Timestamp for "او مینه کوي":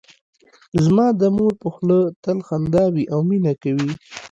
3.13-3.91